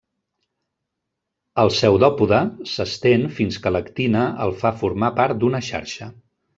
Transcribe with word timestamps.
El 1.65 1.69
pseudòpode 1.75 2.41
s'estén 2.73 3.29
fins 3.39 3.61
que 3.67 3.75
l'actina 3.77 4.27
el 4.49 4.59
fa 4.65 4.77
formar 4.83 5.15
part 5.23 5.41
d'una 5.41 5.67
xarxa. 5.73 6.15